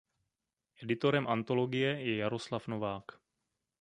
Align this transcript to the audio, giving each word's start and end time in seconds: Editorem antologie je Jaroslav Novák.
Editorem 0.85 1.27
antologie 1.27 1.89
je 2.01 2.15
Jaroslav 2.17 2.67
Novák. 2.67 3.19